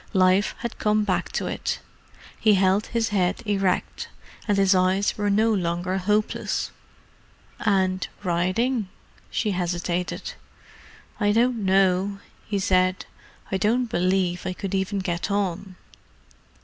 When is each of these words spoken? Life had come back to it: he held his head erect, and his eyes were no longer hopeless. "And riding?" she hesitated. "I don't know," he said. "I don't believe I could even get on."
Life 0.13 0.55
had 0.61 0.79
come 0.79 1.03
back 1.03 1.31
to 1.33 1.45
it: 1.45 1.77
he 2.39 2.55
held 2.55 2.87
his 2.87 3.09
head 3.09 3.43
erect, 3.45 4.09
and 4.47 4.57
his 4.57 4.73
eyes 4.73 5.15
were 5.15 5.29
no 5.29 5.53
longer 5.53 5.99
hopeless. 5.99 6.71
"And 7.59 8.07
riding?" 8.23 8.89
she 9.29 9.51
hesitated. 9.51 10.33
"I 11.19 11.31
don't 11.31 11.57
know," 11.63 12.17
he 12.47 12.57
said. 12.57 13.05
"I 13.51 13.57
don't 13.57 13.85
believe 13.91 14.41
I 14.47 14.53
could 14.53 14.73
even 14.73 14.97
get 14.97 15.29
on." 15.29 15.75